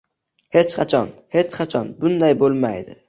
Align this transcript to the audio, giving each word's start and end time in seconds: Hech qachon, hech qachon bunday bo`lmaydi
Hech 0.55 0.71
qachon, 0.79 1.11
hech 1.37 1.53
qachon 1.59 1.93
bunday 2.01 2.37
bo`lmaydi 2.41 2.97